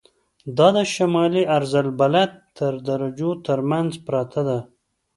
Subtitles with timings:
[0.57, 4.59] دا د شمالي عرض البلد تر درجو تر منځ پرته ده.